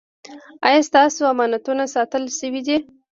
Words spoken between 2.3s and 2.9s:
شوي دي؟